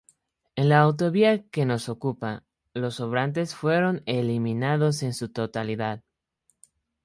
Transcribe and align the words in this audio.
En 0.55 0.67
la 0.69 0.79
autovía 0.79 1.47
que 1.51 1.63
nos 1.63 1.87
ocupa, 1.87 2.43
los 2.73 2.95
sobrantes 2.95 3.53
fueron 3.53 4.01
eliminados 4.07 5.03
en 5.03 5.13
su 5.13 5.29
totalidad. 5.29 6.01